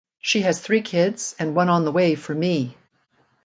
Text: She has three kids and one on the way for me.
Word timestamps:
She 0.19 0.41
has 0.41 0.59
three 0.59 0.81
kids 0.81 1.35
and 1.37 1.53
one 1.55 1.69
on 1.69 1.85
the 1.85 1.91
way 1.91 2.15
for 2.15 2.33
me. 2.33 2.75